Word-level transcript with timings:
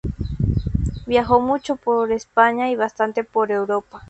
Viajó 1.05 1.39
mucho 1.41 1.75
por 1.75 2.11
España 2.11 2.71
y 2.71 2.75
bastante 2.75 3.23
por 3.23 3.51
Europa. 3.51 3.99